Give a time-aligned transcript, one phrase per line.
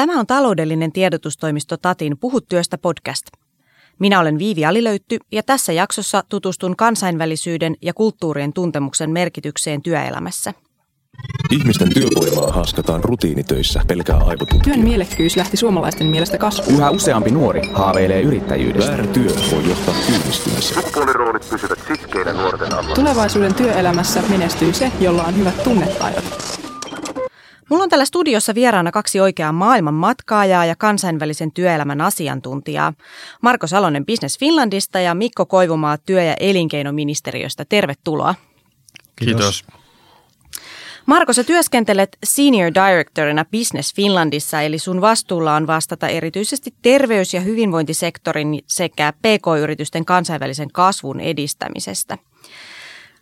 [0.00, 3.26] Tämä on taloudellinen tiedotustoimisto Tatin Puhut työstä podcast.
[3.98, 10.54] Minä olen Viivi Alilöytty ja tässä jaksossa tutustun kansainvälisyyden ja kulttuurien tuntemuksen merkitykseen työelämässä.
[11.50, 14.74] Ihmisten työvoimaa haaskataan rutiinitöissä pelkää aivotutkia.
[14.74, 16.78] Työn mielekkyys lähti suomalaisten mielestä kasvuun.
[16.78, 18.90] Yhä useampi nuori haaveilee yrittäjyydestä.
[18.90, 20.82] Väärä työ voi johtaa työllistymiseen.
[20.82, 22.94] Sukupuoliroolit pysyvät sitkeinä nuorten alla.
[22.94, 26.59] Tulevaisuuden työelämässä menestyy se, jolla on hyvät tunnetaidot.
[27.70, 32.92] Mulla on täällä studiossa vieraana kaksi oikeaa maailman matkaajaa ja kansainvälisen työelämän asiantuntijaa.
[33.42, 37.64] Marko Salonen Business Finlandista ja Mikko Koivumaa työ- ja elinkeinoministeriöstä.
[37.64, 38.34] Tervetuloa.
[39.16, 39.64] Kiitos.
[41.06, 47.40] Marko, sä työskentelet Senior Directorina Business Finlandissa, eli sun vastuulla on vastata erityisesti terveys- ja
[47.40, 52.18] hyvinvointisektorin sekä PK-yritysten kansainvälisen kasvun edistämisestä.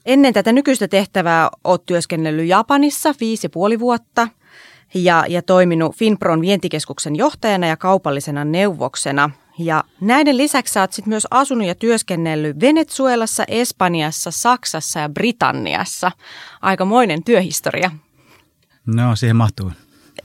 [0.08, 4.28] Ennen tätä nykyistä tehtävää oot työskennellyt Japanissa viisi ja puoli vuotta
[4.94, 9.30] ja, ja toiminut Finpron vientikeskuksen johtajana ja kaupallisena neuvoksena.
[9.58, 16.10] Ja näiden lisäksi sä oot sit myös asunut ja työskennellyt Venezuelassa, Espanjassa, Saksassa ja Britanniassa.
[16.62, 17.90] Aikamoinen työhistoria.
[18.86, 19.72] No, siihen mahtuu.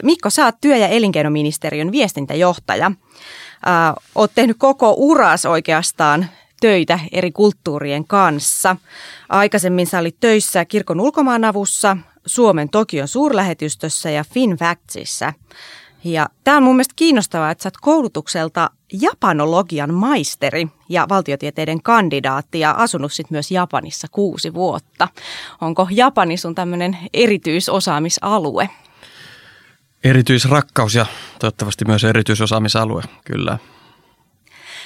[0.04, 2.86] Mikko, sä oot työ- ja elinkeinoministeriön viestintäjohtaja.
[2.86, 6.26] Äh, oot tehnyt koko uras oikeastaan
[6.64, 8.76] töitä eri kulttuurien kanssa.
[9.30, 15.34] Aikaisemmin sä olit töissä kirkon ulkomaanavussa, Suomen Tokion suurlähetystössä ja FinFactsissa.
[16.04, 18.70] Ja tämä on mun mielestä kiinnostavaa, että sä oot koulutukselta
[19.02, 25.08] japanologian maisteri ja valtiotieteiden kandidaatti ja asunut sit myös Japanissa kuusi vuotta.
[25.62, 28.70] Onko Japani sun tämmöinen erityisosaamisalue?
[30.04, 31.06] Erityisrakkaus ja
[31.40, 33.58] toivottavasti myös erityisosaamisalue, kyllä.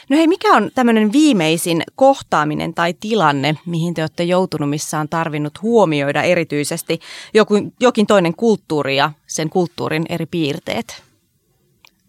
[0.09, 5.09] No hei, mikä on tämmöinen viimeisin kohtaaminen tai tilanne, mihin te olette joutunut, missä on
[5.09, 6.99] tarvinnut huomioida erityisesti
[7.33, 11.03] joku, jokin toinen kulttuuri ja sen kulttuurin eri piirteet?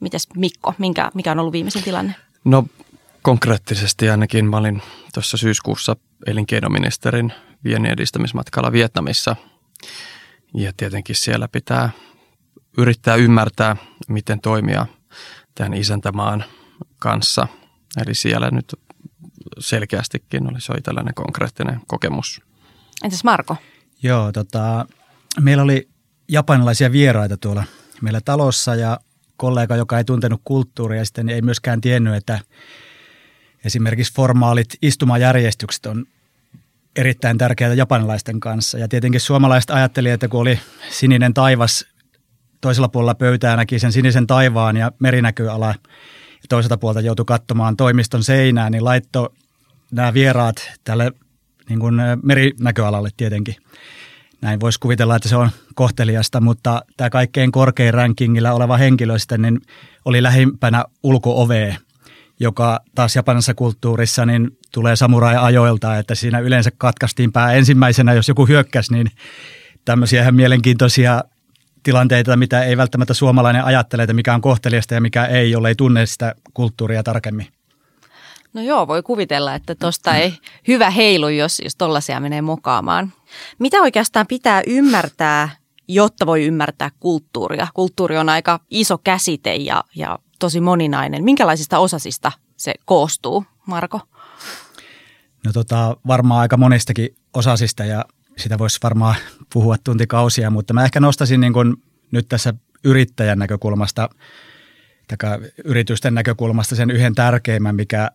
[0.00, 2.14] Mitäs Mikko, minkä, mikä on ollut viimeisin tilanne?
[2.44, 2.64] No
[3.22, 4.82] konkreettisesti ainakin mä olin
[5.14, 5.96] tuossa syyskuussa
[6.26, 7.32] elinkeinoministerin
[7.64, 9.36] viennin edistämismatkalla Vietnamissa.
[10.54, 11.90] Ja tietenkin siellä pitää
[12.78, 13.76] yrittää ymmärtää,
[14.08, 14.86] miten toimia
[15.54, 16.44] tämän isäntämaan
[16.98, 17.48] kanssa.
[18.06, 18.74] Eli siellä nyt
[19.58, 22.42] selkeästikin oli se tällainen konkreettinen kokemus.
[23.04, 23.56] Entäs Marko?
[24.02, 24.86] Joo, tota,
[25.40, 25.88] meillä oli
[26.28, 27.64] japanilaisia vieraita tuolla
[28.02, 29.00] meillä talossa ja
[29.36, 32.40] kollega, joka ei tuntenut kulttuuria, sitten ei myöskään tiennyt, että
[33.64, 36.06] esimerkiksi formaalit istumajärjestykset on
[36.96, 38.78] erittäin tärkeitä japanilaisten kanssa.
[38.78, 40.58] Ja tietenkin suomalaiset ajattelivat, että kun oli
[40.90, 41.84] sininen taivas
[42.60, 45.74] toisella puolella pöytää, näki sen sinisen taivaan ja merinäköala
[46.42, 49.34] ja toiselta puolta joutui katsomaan toimiston seinää, niin laitto
[49.90, 51.12] nämä vieraat tälle
[51.68, 53.54] niin kuin merinäköalalle tietenkin–
[54.40, 59.42] näin voisi kuvitella, että se on kohteliasta, mutta tämä kaikkein korkein rankingilla oleva henkilö sitten
[59.42, 59.60] niin
[60.04, 61.76] oli lähimpänä ulkoovee,
[62.40, 68.46] joka taas japanissa kulttuurissa niin tulee samurai-ajoilta, että siinä yleensä katkaistiin pää ensimmäisenä, jos joku
[68.46, 69.10] hyökkäsi, niin
[69.84, 71.24] tämmöisiä ihan mielenkiintoisia
[71.82, 76.06] tilanteita, mitä ei välttämättä suomalainen ajattele, että mikä on kohteliasta ja mikä ei, jollei tunne
[76.06, 77.46] sitä kulttuuria tarkemmin.
[78.54, 80.34] No joo, voi kuvitella, että tuosta ei
[80.68, 83.12] hyvä heilu, jos, jos tollaisia menee mokaamaan.
[83.58, 85.48] Mitä oikeastaan pitää ymmärtää,
[85.88, 87.68] jotta voi ymmärtää kulttuuria?
[87.74, 91.24] Kulttuuri on aika iso käsite ja, ja tosi moninainen.
[91.24, 94.00] Minkälaisista osasista se koostuu, Marko?
[95.44, 98.04] No tota, varmaan aika monestakin osasista ja
[98.38, 99.16] sitä voisi varmaan
[99.52, 102.54] puhua tuntikausia, mutta mä ehkä nostasin niin kun nyt tässä
[102.84, 104.08] yrittäjän näkökulmasta,
[105.08, 108.10] tai yritysten näkökulmasta sen yhden tärkeimmän, mikä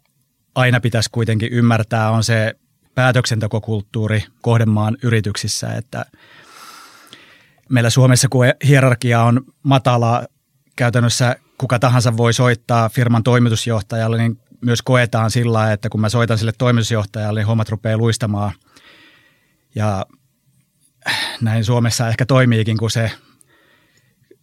[0.55, 2.55] aina pitäisi kuitenkin ymmärtää, on se
[2.95, 6.05] päätöksentekokulttuuri kohdemaan yrityksissä, että
[7.69, 10.25] meillä Suomessa, kun hierarkia on matala,
[10.75, 16.37] käytännössä kuka tahansa voi soittaa firman toimitusjohtajalle, niin myös koetaan sillä että kun mä soitan
[16.37, 18.51] sille toimitusjohtajalle, niin hommat rupeaa luistamaan.
[19.75, 20.05] Ja
[21.41, 23.11] näin Suomessa ehkä toimiikin, kun se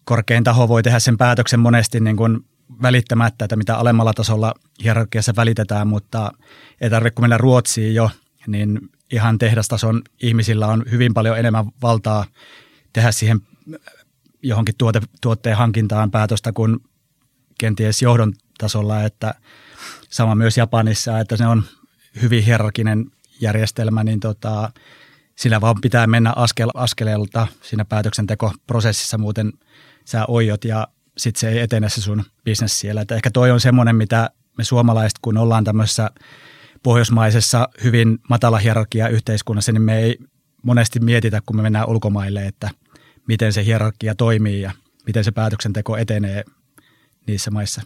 [0.04, 2.44] korkein taho voi tehdä sen päätöksen monesti niin kuin
[2.82, 6.32] välittämättä, että mitä alemmalla tasolla hierarkiassa välitetään, mutta
[6.81, 8.10] ei tarvitse kun mennä Ruotsiin jo,
[8.46, 8.78] niin
[9.12, 12.25] ihan tehdastason ihmisillä on hyvin paljon enemmän valtaa
[12.93, 13.40] tehdä siihen
[14.43, 16.78] johonkin tuote, tuotteen hankintaan päätöstä kuin
[17.58, 19.34] kenties johdon tasolla, että
[20.10, 21.62] sama myös Japanissa, että se on
[22.22, 23.10] hyvin hierarkinen
[23.40, 24.72] järjestelmä, niin tota,
[25.40, 29.52] sillä vaan pitää mennä askel, askeleelta siinä päätöksentekoprosessissa, muuten
[30.04, 30.88] sä oijot ja
[31.19, 33.00] sitten se ei etene se sun bisnes siellä.
[33.00, 36.10] Että ehkä toi on semmoinen, mitä me suomalaiset, kun ollaan tämmöisessä
[36.82, 40.19] pohjoismaisessa hyvin matala hierarkia yhteiskunnassa, niin me ei
[40.62, 42.70] monesti mietitä, kun me mennään ulkomaille, että
[43.28, 44.72] miten se hierarkia toimii ja
[45.06, 46.44] miten se päätöksenteko etenee
[47.26, 47.82] niissä maissa.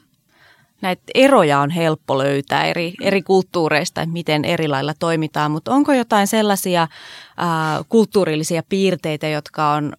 [0.84, 5.92] Näitä eroja on helppo löytää eri, eri kulttuureista, että miten eri lailla toimitaan, mutta onko
[5.92, 6.88] jotain sellaisia
[7.36, 9.92] ää, kulttuurillisia piirteitä, jotka on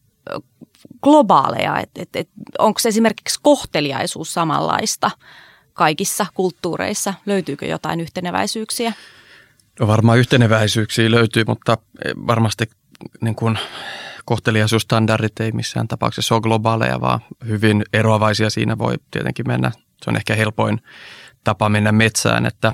[1.04, 2.30] globaaleja, että et, et,
[2.60, 5.12] onko esimerkiksi kohteliaisuus samanlaista
[5.74, 8.94] kaikissa kulttuureissa, löytyykö jotain yhteneväisyyksiä?
[9.80, 11.78] No varmaan yhteneväisyyksiä löytyy, mutta
[12.28, 12.70] varmasti
[13.22, 13.60] niin kuin
[14.26, 19.72] kohteliaisuusstandardit ei missään tapauksessa ole globaaleja, vaan hyvin eroavaisia siinä voi tietenkin mennä.
[20.04, 20.82] Se on ehkä helpoin
[21.44, 22.74] tapa mennä metsään, että,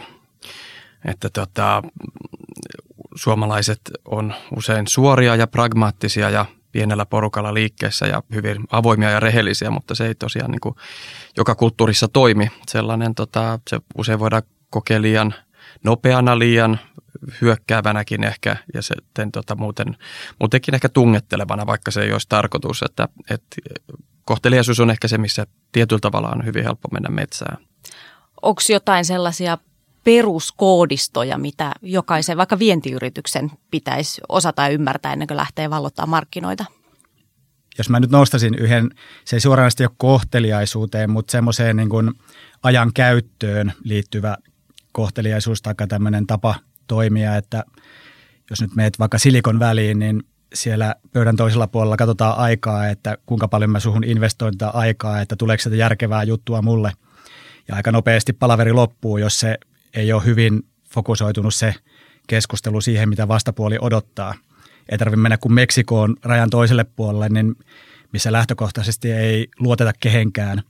[1.06, 1.84] että tota,
[3.16, 9.70] suomalaiset on usein suoria ja pragmaattisia ja pienellä porukalla liikkeessä ja hyvin avoimia ja rehellisiä,
[9.70, 10.76] mutta se ei tosiaan niin kuin
[11.38, 12.52] joka kulttuurissa toimi.
[12.68, 15.34] Sellainen, tota, se usein voidaan kokea liian
[15.84, 16.80] nopeana, liian
[17.42, 19.98] hyökkäävänäkin ehkä ja sitten tota, muuten,
[20.40, 22.82] muutenkin ehkä tungettelevana, vaikka se ei olisi tarkoitus.
[22.82, 23.56] Että, että
[24.26, 27.58] kohteliaisuus on ehkä se, missä tietyllä tavalla on hyvin helppo mennä metsään.
[28.42, 29.58] Onko jotain sellaisia
[30.04, 36.66] peruskoodistoja, mitä jokaisen vaikka vientiyrityksen pitäisi osata ymmärtää ennen kuin lähtee vallottaa markkinoita?
[37.78, 38.90] Jos mä nyt nostasin yhden,
[39.26, 42.12] se ei suoranaisesti ole kohteliaisuuteen, mutta semmoiseen niin kuin
[42.64, 44.38] ajan käyttöön liittyvä
[44.92, 46.56] kohteliaisuus tai tämmöinen tapa
[46.88, 47.64] toimia, että
[48.50, 53.48] jos nyt meet vaikka Silikon väliin, niin siellä pöydän toisella puolella katsotaan aikaa, että kuinka
[53.48, 56.92] paljon mä suhun investoin tätä aikaa, että tuleeko sitä järkevää juttua mulle.
[57.68, 59.58] Ja aika nopeasti palaveri loppuu, jos se
[59.94, 61.76] ei ole hyvin fokusoitunut se
[62.28, 64.36] keskustelu siihen, mitä vastapuoli odottaa.
[64.90, 67.56] Ei tarvitse mennä kuin Meksikoon rajan toiselle puolelle, niin
[68.14, 70.64] missä lähtökohtaisesti ei luoteta kehenkään,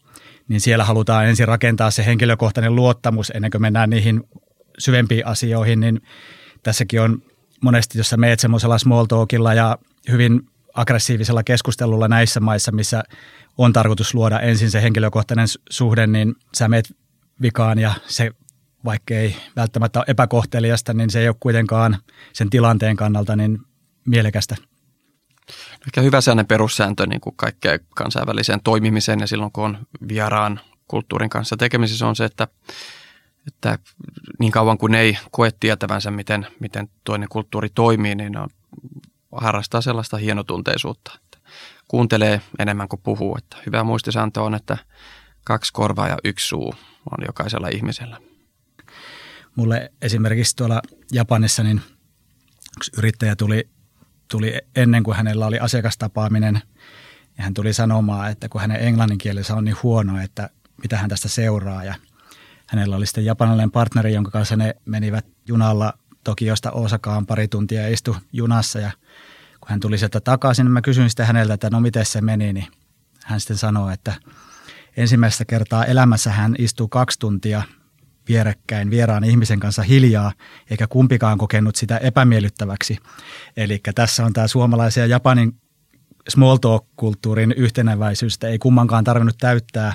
[0.47, 4.23] niin siellä halutaan ensin rakentaa se henkilökohtainen luottamus ennen kuin mennään niihin
[4.77, 6.01] syvempiin asioihin, niin
[6.63, 7.23] tässäkin on
[7.61, 9.77] monesti, jos sä meet semmoisella small talkilla ja
[10.11, 13.03] hyvin aggressiivisella keskustelulla näissä maissa, missä
[13.57, 16.95] on tarkoitus luoda ensin se henkilökohtainen suhde, niin sä meet
[17.41, 18.31] vikaan ja se
[18.85, 21.97] vaikka ei välttämättä ole epäkohteliasta, niin se ei ole kuitenkaan
[22.33, 23.59] sen tilanteen kannalta niin
[24.05, 24.55] mielekästä.
[25.87, 31.29] Ehkä hyvä sellainen perussääntö niin kuin kaikkeen kansainväliseen toimimiseen ja silloin kun on vieraan kulttuurin
[31.29, 32.47] kanssa tekemisissä on se, että,
[33.47, 33.79] että
[34.39, 38.49] niin kauan kuin ei koe tietävänsä, miten, miten toinen kulttuuri toimii, niin on,
[39.31, 41.11] harrastaa sellaista hienotunteisuutta.
[41.15, 41.37] Että
[41.87, 43.37] kuuntelee enemmän kuin puhuu.
[43.37, 44.77] Että hyvä muistisääntö on, että
[45.43, 46.75] kaksi korvaa ja yksi suu
[47.11, 48.21] on jokaisella ihmisellä
[49.55, 51.81] mulle esimerkiksi tuolla Japanissa, niin
[52.77, 53.69] yksi yrittäjä tuli,
[54.27, 56.61] tuli ennen kuin hänellä oli asiakastapaaminen,
[57.37, 60.49] ja hän tuli sanomaan, että kun hänen englanninkielensä on niin huono, että
[60.81, 61.83] mitä hän tästä seuraa.
[61.83, 61.95] Ja
[62.71, 68.15] hänellä oli sitten japanilainen partneri, jonka kanssa ne menivät junalla Tokiosta Osakaan pari tuntia istu
[68.33, 68.79] junassa.
[68.79, 68.91] Ja
[69.59, 72.53] kun hän tuli sieltä takaisin, niin mä kysyin sitten häneltä, että no miten se meni,
[72.53, 72.67] niin
[73.25, 74.13] hän sitten sanoi, että
[74.97, 77.63] ensimmäistä kertaa elämässä hän istuu kaksi tuntia
[78.27, 80.31] vierekkäin vieraan ihmisen kanssa hiljaa,
[80.69, 82.97] eikä kumpikaan kokenut sitä epämiellyttäväksi.
[83.57, 85.61] Eli tässä on tämä suomalaisen ja Japanin
[86.29, 89.93] small talk-kulttuurin yhtenäväisyys, että ei kummankaan tarvinnut täyttää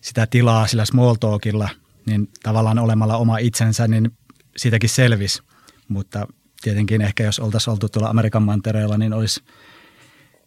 [0.00, 1.68] sitä tilaa sillä small talkilla,
[2.06, 4.10] niin tavallaan olemalla oma itsensä, niin
[4.56, 5.42] siitäkin selvisi.
[5.88, 6.26] Mutta
[6.62, 9.40] tietenkin ehkä jos oltaisiin oltu tuolla Amerikan mantereella, niin olisi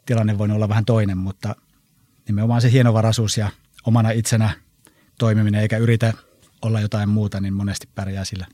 [0.06, 1.56] tilanne voinut olla vähän toinen, mutta
[2.28, 3.50] nimenomaan se hienovaraisuus ja
[3.86, 4.50] omana itsenä
[5.20, 6.14] toimiminen, eikä yritä
[6.62, 8.48] olla jotain muuta, niin monesti pärjää sillä.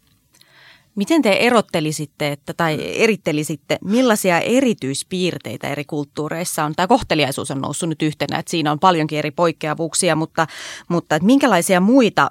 [0.97, 6.73] Miten te erottelisitte että, tai erittelisitte, millaisia erityispiirteitä eri kulttuureissa on?
[6.75, 10.47] Tämä kohteliaisuus on noussut nyt yhtenä, että siinä on paljonkin eri poikkeavuuksia, mutta,
[10.87, 12.29] mutta että minkälaisia muita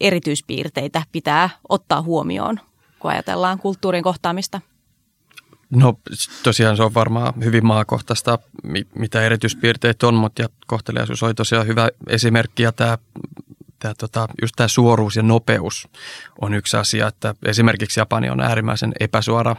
[0.00, 2.60] erityispiirteitä pitää ottaa huomioon,
[2.98, 4.60] kun ajatellaan kulttuurin kohtaamista?
[5.70, 5.94] No
[6.42, 8.38] tosiaan se on varmaan hyvin maakohtaista,
[8.94, 12.98] mitä erityispiirteitä on, mutta ja kohteliaisuus oli tosiaan hyvä esimerkki ja tämä
[13.82, 15.88] tämä, tota, just tämä suoruus ja nopeus
[16.40, 19.56] on yksi asia, että esimerkiksi Japani on äärimmäisen epäsuora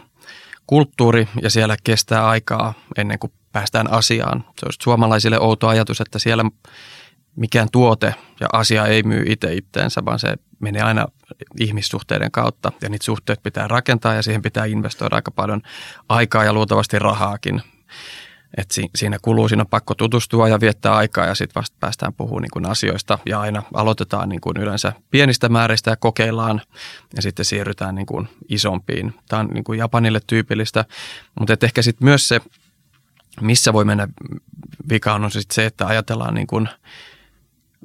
[0.67, 4.45] kulttuuri ja siellä kestää aikaa ennen kuin päästään asiaan.
[4.59, 6.45] Se on suomalaisille outo ajatus, että siellä
[7.35, 11.05] mikään tuote ja asia ei myy itse itteensä, vaan se menee aina
[11.59, 15.61] ihmissuhteiden kautta ja niitä suhteet pitää rakentaa ja siihen pitää investoida aika paljon
[16.09, 17.61] aikaa ja luultavasti rahaakin.
[18.57, 22.13] Et si, siinä kuluu, siinä on pakko tutustua ja viettää aikaa ja sitten vasta päästään
[22.13, 23.19] puhumaan niin kuin asioista.
[23.25, 26.61] Ja aina aloitetaan niin kuin yleensä pienistä määristä ja kokeillaan
[27.15, 29.13] ja sitten siirrytään niin kuin isompiin.
[29.29, 30.85] Tämä on niin kuin Japanille tyypillistä,
[31.39, 32.41] mutta ehkä sitten myös se,
[33.41, 34.07] missä voi mennä
[34.89, 36.69] vikaan on sitten se, että ajatellaan niin kuin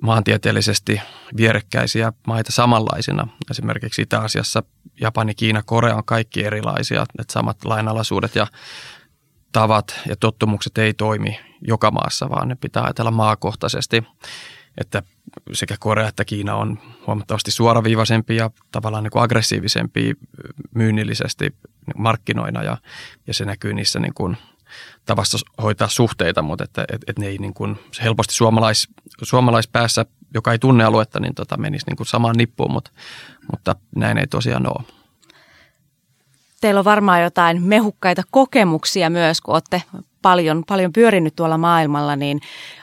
[0.02, 1.00] maantieteellisesti
[1.36, 3.28] vierekkäisiä maita samanlaisina.
[3.50, 4.62] Esimerkiksi Itä-Asiassa
[5.00, 8.46] Japani, Kiina, Korea on kaikki erilaisia, että samat lainalaisuudet ja
[9.52, 14.04] tavat ja tottumukset ei toimi joka maassa, vaan ne pitää ajatella maakohtaisesti.
[14.80, 15.02] että
[15.52, 20.14] sekä Korea että Kiina on huomattavasti suoraviivaisempi ja tavallaan niin kuin aggressiivisempi
[20.74, 21.56] myynnillisesti
[21.96, 22.76] markkinoina ja,
[23.26, 24.36] ja se näkyy niissä niin kuin
[25.04, 28.88] tavassa hoitaa suhteita, mutta että, että, että ne ei niin kuin, helposti suomalais,
[29.22, 32.90] suomalaispäässä, joka ei tunne aluetta, niin tota menisi niin kuin samaan nippuun, mutta,
[33.50, 34.97] mutta näin ei tosiaan ole.
[36.60, 39.82] Teillä on varmaan jotain mehukkaita kokemuksia myös, kun olette
[40.22, 42.40] paljon, paljon pyörinyt tuolla maailmalla, niin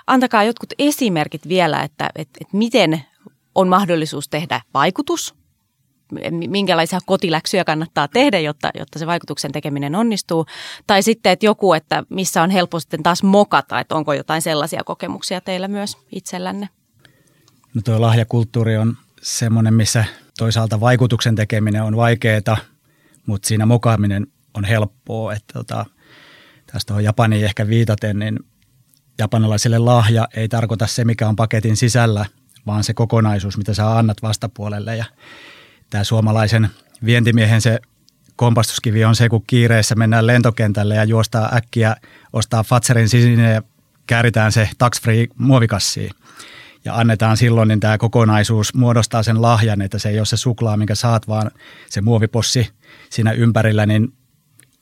[0.07, 3.03] antakaa jotkut esimerkit vielä, että, että, että miten
[3.55, 5.35] on mahdollisuus tehdä vaikutus,
[6.47, 10.45] minkälaisia kotiläksyjä kannattaa tehdä, jotta, jotta se vaikutuksen tekeminen onnistuu.
[10.87, 14.83] Tai sitten, että joku, että missä on helppo sitten taas mokata, että onko jotain sellaisia
[14.83, 16.69] kokemuksia teillä myös itsellänne?
[17.73, 20.05] No tuo lahjakulttuuri on semmoinen, missä
[20.37, 22.57] toisaalta vaikutuksen tekeminen on vaikeaa,
[23.25, 25.33] mutta siinä mokaaminen on helppoa.
[25.33, 25.85] Että tota,
[26.67, 28.39] tästä on Japaniin ehkä viitaten, niin
[29.17, 32.25] japanilaisille lahja ei tarkoita se, mikä on paketin sisällä,
[32.65, 34.97] vaan se kokonaisuus, mitä sä annat vastapuolelle.
[34.97, 35.05] Ja
[35.89, 36.69] tämä suomalaisen
[37.05, 37.79] vientimiehen se
[38.35, 41.95] kompastuskivi on se, kun kiireessä mennään lentokentälle ja juostaa äkkiä,
[42.33, 43.61] ostaa Fatserin sininen ja
[44.07, 46.11] kääritään se tax-free muovikassiin.
[46.85, 50.77] Ja annetaan silloin, niin tämä kokonaisuus muodostaa sen lahjan, että se ei ole se suklaa,
[50.77, 51.51] minkä saat, vaan
[51.89, 52.69] se muovipossi
[53.09, 54.13] siinä ympärillä, niin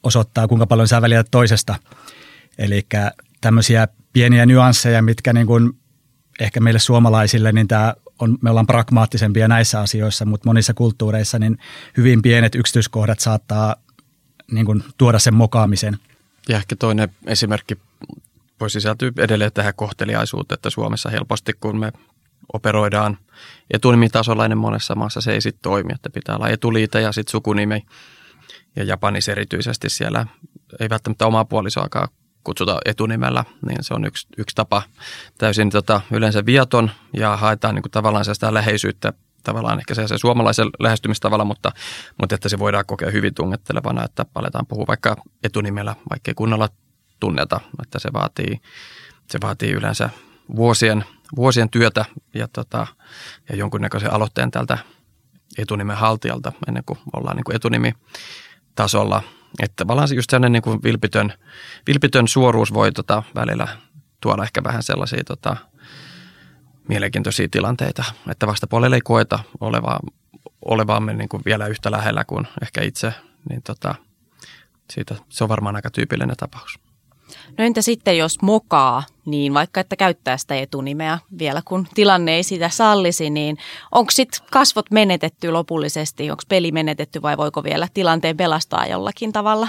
[0.03, 1.75] osoittaa, kuinka paljon sä välität toisesta.
[2.57, 2.87] Eli
[3.41, 5.73] tämmöisiä pieniä nyansseja, mitkä niin kuin
[6.39, 11.57] ehkä meille suomalaisille, niin tämä on, me ollaan pragmaattisempia näissä asioissa, mutta monissa kulttuureissa niin
[11.97, 13.75] hyvin pienet yksityiskohdat saattaa
[14.51, 15.97] niin kuin, tuoda sen mokaamisen.
[16.49, 17.77] Ja ehkä toinen esimerkki
[18.59, 21.91] voi sisältyä edelleen tähän kohteliaisuuteen, että Suomessa helposti kun me
[22.53, 23.17] operoidaan
[23.73, 25.21] etunimitasolla, niin monessa maassa.
[25.21, 27.85] Se ei sitten toimi, että pitää olla etuliite ja sitten sukunimi.
[28.75, 30.25] Ja Japanissa erityisesti siellä.
[30.79, 32.07] Ei välttämättä omaa puolisoakaan
[32.43, 34.83] kutsuta etunimellä, niin se on yksi, yksi tapa.
[35.37, 40.17] Täysin tota, yleensä viaton ja haetaan niin kuin, tavallaan sitä läheisyyttä tavallaan ehkä se, se
[40.17, 41.71] suomalaisen lähestymistavalla, mutta,
[42.19, 46.69] mutta että se voidaan kokea hyvin tungettelevana, että aletaan puhua vaikka etunimellä, vaikka ei kunnolla
[47.19, 48.61] tunneta, että se vaatii,
[49.29, 50.09] se vaatii yleensä
[50.55, 51.05] vuosien,
[51.35, 52.87] vuosien työtä ja, tota,
[53.49, 54.77] ja jonkunnäköisen aloitteen tältä
[55.57, 57.93] etunimen haltijalta ennen kuin ollaan niin kuin etunimi
[58.75, 59.23] tasolla
[59.59, 61.33] että tavallaan just sellainen niin kuin vilpitön,
[61.87, 63.67] vilpitön suoruus voi tota välillä
[64.21, 65.57] tuoda ehkä vähän sellaisia tota,
[66.87, 69.99] mielenkiintoisia tilanteita, että vastapuolelle ei koeta olevaa,
[70.65, 73.13] olevaamme niin kuin vielä yhtä lähellä kuin ehkä itse,
[73.49, 73.95] niin tota,
[74.93, 76.79] siitä, se on varmaan aika tyypillinen tapaus.
[77.57, 82.43] No entä sitten, jos mokaa, niin vaikka että käyttää sitä etunimeä vielä, kun tilanne ei
[82.43, 83.57] sitä sallisi, niin
[83.91, 89.67] onko sitten kasvot menetetty lopullisesti, onko peli menetetty vai voiko vielä tilanteen pelastaa jollakin tavalla?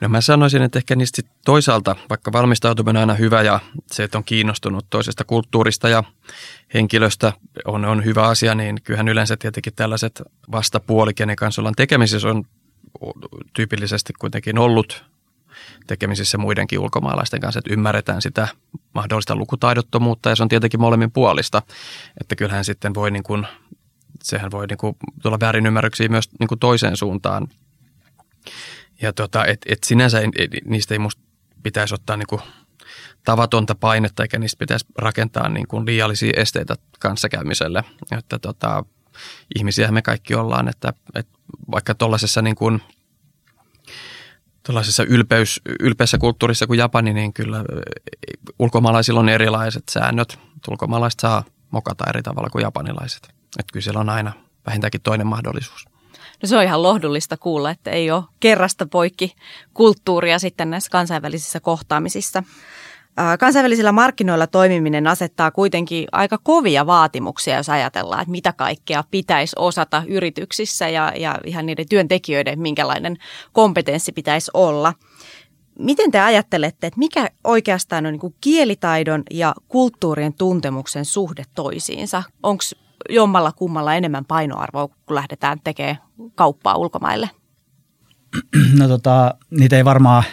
[0.00, 3.60] No mä sanoisin, että ehkä niistä toisaalta, vaikka valmistautuminen on aina hyvä ja
[3.92, 6.04] se, että on kiinnostunut toisesta kulttuurista ja
[6.74, 7.32] henkilöstä
[7.64, 10.22] on, on hyvä asia, niin kyllähän yleensä tietenkin tällaiset
[10.52, 12.44] vastapuoli, kenen kanssa ollaan tekemisissä, on
[13.52, 15.04] tyypillisesti kuitenkin ollut
[15.86, 18.48] tekemisissä muidenkin ulkomaalaisten kanssa, että ymmärretään sitä
[18.94, 21.62] mahdollista lukutaidottomuutta ja se on tietenkin molemmin puolista,
[22.20, 23.46] että kyllähän sitten voi niin kuin,
[24.22, 27.48] sehän voi niin kuin tulla väärinymmärryksiä myös niin kuin toiseen suuntaan.
[29.02, 31.22] Ja tota, et, et sinänsä ei, niistä ei musta
[31.62, 32.42] pitäisi ottaa niin kuin
[33.24, 37.84] tavatonta painetta eikä niistä pitäisi rakentaa niin kuin liiallisia esteitä kanssakäymiselle.
[38.18, 38.84] Että tota,
[39.58, 41.38] ihmisiä me kaikki ollaan, että, että
[41.70, 42.80] vaikka tuollaisessa niin kuin–
[44.66, 47.64] tuollaisessa ylpeys, ylpeässä kulttuurissa kuin Japani, niin kyllä
[48.58, 50.38] ulkomaalaisilla on erilaiset säännöt.
[50.68, 53.22] Ulkomaalaiset saa mokata eri tavalla kuin japanilaiset.
[53.58, 54.32] Että kyllä siellä on aina
[54.66, 55.84] vähintäänkin toinen mahdollisuus.
[56.42, 59.34] No se on ihan lohdullista kuulla, että ei ole kerrasta poikki
[59.74, 62.42] kulttuuria sitten näissä kansainvälisissä kohtaamisissa.
[63.40, 70.02] Kansainvälisillä markkinoilla toimiminen asettaa kuitenkin aika kovia vaatimuksia, jos ajatellaan, että mitä kaikkea pitäisi osata
[70.08, 73.16] yrityksissä ja, ja ihan niiden työntekijöiden, minkälainen
[73.52, 74.94] kompetenssi pitäisi olla.
[75.78, 82.22] Miten te ajattelette, että mikä oikeastaan on niin kielitaidon ja kulttuurien tuntemuksen suhde toisiinsa?
[82.42, 82.64] Onko
[83.08, 85.98] jommalla kummalla enemmän painoarvoa, kun lähdetään tekemään
[86.34, 87.30] kauppaa ulkomaille?
[88.78, 90.24] No tota, niitä ei varmaan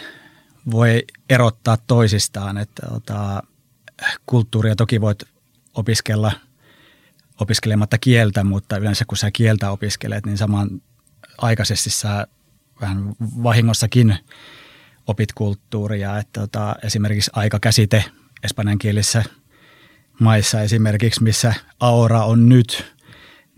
[0.70, 2.58] voi erottaa toisistaan.
[2.58, 3.42] Että tota,
[4.26, 5.22] kulttuuria toki voit
[5.74, 6.32] opiskella
[7.40, 10.82] opiskelematta kieltä, mutta yleensä kun sä kieltä opiskelet, niin saman
[11.38, 12.26] aikaisesti sä
[12.80, 14.16] vähän vahingossakin
[15.06, 16.18] opit kulttuuria.
[16.18, 18.04] Että tota, esimerkiksi aikakäsite
[18.44, 19.24] espanjankielisissä
[20.20, 22.94] maissa esimerkiksi, missä aura on nyt,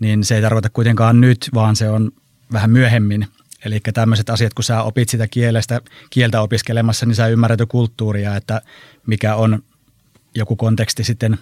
[0.00, 2.10] niin se ei tarkoita kuitenkaan nyt, vaan se on
[2.52, 3.26] vähän myöhemmin–
[3.64, 5.80] Eli tämmöiset asiat, kun sä opit sitä kielestä,
[6.10, 8.62] kieltä opiskelemassa, niin sä ymmärrät jo kulttuuria, että
[9.06, 9.62] mikä on
[10.34, 11.38] joku konteksti sitten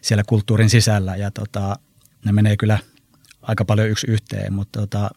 [0.00, 1.16] siellä kulttuurin sisällä.
[1.16, 1.76] Ja tota,
[2.24, 2.78] ne menee kyllä
[3.42, 5.10] aika paljon yksi yhteen, mutta tota,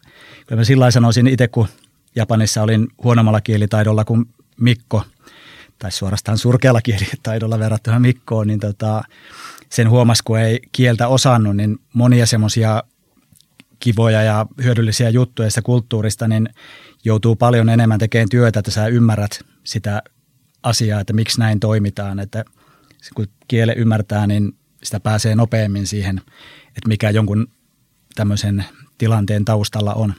[0.46, 1.68] kyllä mä sillä sanoisin itse, kun
[2.16, 4.24] Japanissa olin huonommalla kielitaidolla kuin
[4.60, 5.02] Mikko,
[5.78, 9.02] tai suorastaan surkealla kielitaidolla verrattuna Mikkoon, niin tota,
[9.68, 12.82] sen huomasi, kun ei kieltä osannut, niin monia semmoisia
[13.80, 16.48] kivoja ja hyödyllisiä juttuja sitä kulttuurista, niin
[17.04, 20.02] joutuu paljon enemmän tekemään työtä, että sä ymmärrät sitä
[20.62, 22.20] asiaa, että miksi näin toimitaan.
[22.20, 22.44] Että
[23.14, 24.52] kun kiele ymmärtää, niin
[24.82, 26.20] sitä pääsee nopeammin siihen,
[26.68, 27.46] että mikä jonkun
[28.14, 28.64] tämmöisen
[28.98, 30.14] tilanteen taustalla on.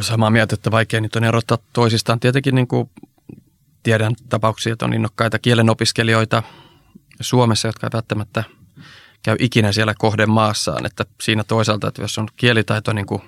[0.00, 2.20] Samaa mieltä, että vaikea nyt on erottaa toisistaan.
[2.20, 2.90] Tietenkin niin kuin
[3.82, 6.42] tiedän tapauksia, että on innokkaita kielenopiskelijoita
[7.20, 8.44] Suomessa, jotka ei välttämättä
[9.26, 10.86] käy ikinä siellä kohden maassaan.
[10.86, 13.22] Että siinä toisaalta, että jos on kielitaito niin kuin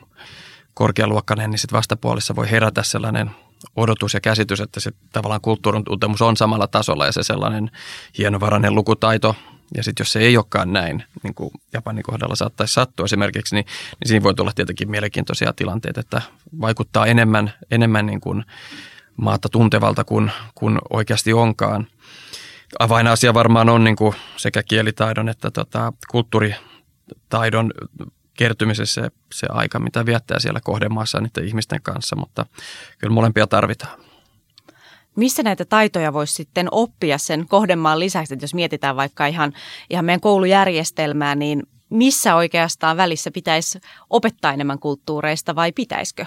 [0.74, 3.30] korkealuokkainen, niin sitten vastapuolissa voi herätä sellainen
[3.76, 7.70] odotus ja käsitys, että se tavallaan kulttuurin tuntemus on samalla tasolla ja se sellainen
[8.18, 9.36] hienovarainen lukutaito.
[9.74, 13.66] Ja sitten jos se ei olekaan näin, niin kuin Japanin kohdalla saattaisi sattua esimerkiksi, niin,
[14.00, 16.22] niin siinä voi tulla tietenkin mielenkiintoisia tilanteita, että
[16.60, 18.44] vaikuttaa enemmän, enemmän niin kuin
[19.16, 21.86] maata tuntevalta kuin, kuin oikeasti onkaan.
[22.78, 27.70] Avainasia varmaan on niin kuin sekä kielitaidon että tota, kulttuuritaidon
[28.38, 32.46] kertymisessä se, se aika, mitä viettää siellä kohdemaassa niiden ihmisten kanssa, mutta
[32.98, 34.00] kyllä molempia tarvitaan.
[35.16, 39.52] Missä näitä taitoja voisi sitten oppia sen kohdemaan lisäksi, että jos mietitään vaikka ihan,
[39.90, 46.26] ihan meidän koulujärjestelmää, niin missä oikeastaan välissä pitäisi opettaa enemmän kulttuureista vai pitäisikö?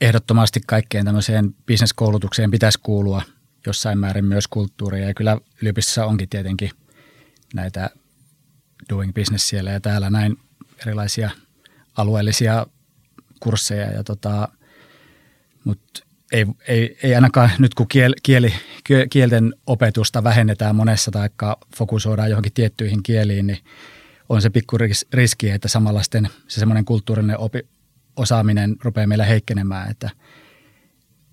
[0.00, 3.22] Ehdottomasti kaikkeen tämmöiseen bisneskoulutukseen pitäisi kuulua
[3.66, 5.08] jossain määrin myös kulttuuria.
[5.08, 6.70] Ja kyllä yliopistossa onkin tietenkin
[7.54, 7.90] näitä
[8.88, 10.36] doing business siellä ja täällä näin
[10.86, 11.30] erilaisia
[11.96, 12.66] alueellisia
[13.40, 13.90] kursseja.
[13.92, 14.48] Ja tota,
[15.64, 16.00] mutta
[16.32, 18.54] ei, ei, ei ainakaan nyt kun kiel, kieli,
[19.10, 21.28] kielten opetusta vähennetään monessa tai
[21.76, 23.58] fokusoidaan johonkin tiettyihin kieliin, niin
[24.28, 24.78] on se pikku
[25.12, 27.68] riski, että samalla se semmoinen kulttuurinen opi,
[28.16, 30.10] osaaminen rupeaa meillä heikkenemään, että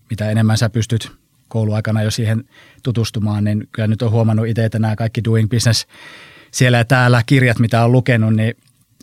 [0.09, 1.11] mitä enemmän sä pystyt
[1.51, 2.43] kouluaikana jo siihen
[2.83, 5.87] tutustumaan, niin kyllä nyt on huomannut itse, että nämä kaikki doing business
[6.51, 8.53] siellä ja täällä kirjat, mitä on lukenut, niin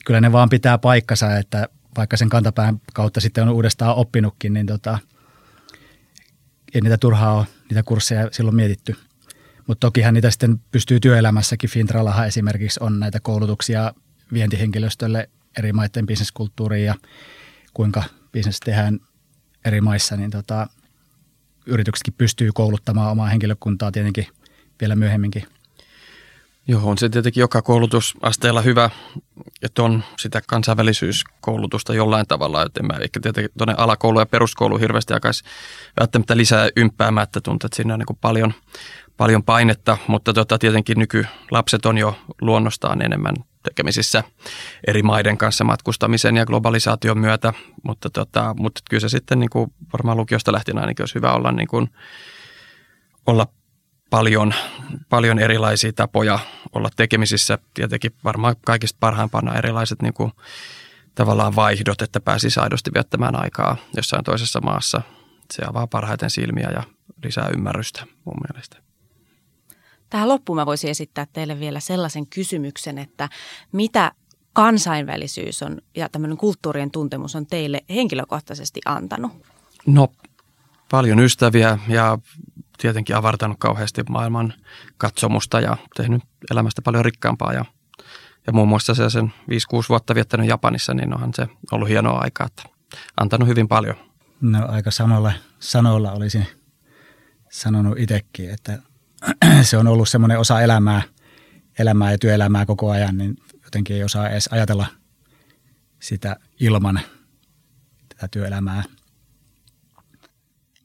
[0.05, 4.67] kyllä ne vaan pitää paikkansa, että vaikka sen kantapään kautta sitten on uudestaan oppinutkin, niin
[4.67, 4.99] tota,
[6.75, 8.97] ei niitä turhaa ole, niitä kursseja silloin mietitty.
[9.67, 11.71] Mutta tokihan niitä sitten pystyy työelämässäkin.
[11.71, 13.93] Fintrallahan esimerkiksi on näitä koulutuksia
[14.33, 16.95] vientihenkilöstölle eri maiden bisneskulttuuriin ja
[17.75, 19.01] kuinka bisnes tehdään
[19.65, 20.67] eri maissa, niin tota,
[21.69, 24.27] yrityksetkin pystyy kouluttamaan omaa henkilökuntaa tietenkin
[24.81, 25.45] vielä myöhemminkin.
[26.69, 28.91] Joo, on se tietenkin joka koulutusasteella hyvä,
[29.63, 32.63] että on sitä kansainvälisyyskoulutusta jollain tavalla.
[32.63, 35.45] Että mä ehkä tietenkin tuonne alakoulu ja peruskoulu hirveästi aikaisi
[36.01, 38.55] välttämättä lisää ympäämään, että tuntuu, että siinä on niin paljon,
[39.19, 44.25] paljon painetta, mutta tota, tietenkin nykylapset on jo luonnostaan enemmän tekemisissä
[44.87, 47.53] eri maiden kanssa matkustamisen ja globalisaation myötä,
[47.83, 51.53] mutta, tota, mutta kyllä se sitten niin kuin varmaan lukiosta lähtien ainakin olisi hyvä olla,
[51.53, 51.91] niin kuin,
[53.27, 53.47] olla
[54.11, 54.55] paljon,
[55.09, 56.39] paljon erilaisia tapoja
[56.73, 57.59] olla tekemisissä.
[57.75, 60.33] Tietenkin varmaan kaikista parhaimpana erilaiset niin kuin,
[61.15, 65.03] tavallaan vaihdot, että pääsisi aidosti viettämään aikaa jossain toisessa maassa.
[65.53, 66.83] Se avaa parhaiten silmiä ja
[67.25, 68.88] lisää ymmärrystä mun mielestä.
[70.11, 73.29] Tähän loppuun mä voisin esittää teille vielä sellaisen kysymyksen, että
[73.73, 74.13] mitä
[74.53, 79.33] kansainvälisyys on ja tämmöinen kulttuurien tuntemus on teille henkilökohtaisesti antanut?
[79.87, 80.09] No
[80.91, 82.19] paljon ystäviä ja
[82.79, 84.55] tietenkin avartanut kauheasti maailman
[84.97, 87.65] katsomusta ja tehnyt elämästä paljon rikkaampaa ja,
[88.47, 92.47] ja muun muassa se sen 5-6 vuotta viettänyt Japanissa, niin onhan se ollut hienoa aikaa,
[92.47, 92.63] että
[93.17, 93.97] antanut hyvin paljon.
[94.41, 96.47] No aika sanoilla, sanoilla olisin
[97.51, 98.79] sanonut itsekin, että
[99.63, 101.03] se on ollut semmoinen osa elämää,
[101.79, 104.87] elämää ja työelämää koko ajan, niin jotenkin ei osaa edes ajatella
[106.01, 107.01] sitä ilman
[108.09, 108.83] tätä työelämää.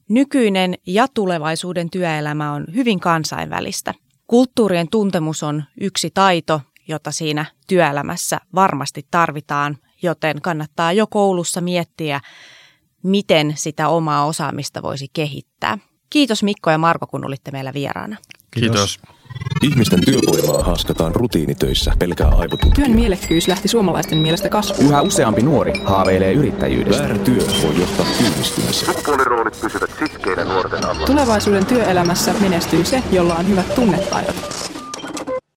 [0.10, 3.94] Nykyinen ja tulevaisuuden työelämä on hyvin kansainvälistä.
[4.28, 12.22] Kulttuurien tuntemus on yksi taito, jota siinä työelämässä varmasti tarvitaan, joten kannattaa jo koulussa miettiä,
[13.04, 15.78] miten sitä omaa osaamista voisi kehittää.
[16.14, 18.18] Kiitos Mikko ja Marko, kun olitte meillä vieraana.
[18.52, 18.98] Kiitos.
[18.98, 19.00] Kiitos.
[19.64, 22.86] Ihmisten työvoimaa haaskataan rutiinitöissä pelkää aivotutkia.
[22.86, 24.90] Työn mielekkyys lähti suomalaisten mielestä kasvuun.
[24.90, 27.04] Yhä useampi nuori haaveilee yrittäjyydestä.
[27.04, 28.86] Väärä työ voi johtaa työllistymiseen.
[28.86, 31.06] Sukupuoliroolit pysyvät sitkeinä nuorten alla.
[31.06, 34.36] Tulevaisuuden työelämässä menestyy se, jolla on hyvät tunnetaidot.